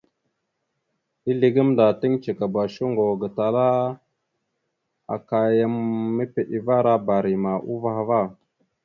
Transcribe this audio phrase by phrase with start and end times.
[1.29, 3.03] Ezle gamənda tiŋgəcekaba shuŋgo
[5.15, 5.67] aka ya
[6.15, 8.21] mepeɗevara barima uvah ava.